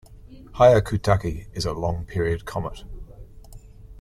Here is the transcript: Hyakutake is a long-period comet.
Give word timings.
Hyakutake 0.53 1.45
is 1.53 1.63
a 1.63 1.73
long-period 1.73 2.43
comet. 2.43 2.85